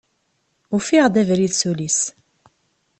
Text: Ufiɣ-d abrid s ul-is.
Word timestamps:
Ufiɣ-d 0.75 1.15
abrid 1.21 1.53
s 1.59 1.61
ul-is. 1.71 1.99